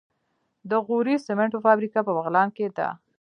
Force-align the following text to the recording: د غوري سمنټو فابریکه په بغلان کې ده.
د 0.69 0.71
غوري 0.85 1.15
سمنټو 1.27 1.63
فابریکه 1.65 1.99
په 2.03 2.11
بغلان 2.17 2.47
کې 2.57 2.65
ده. 2.77 2.87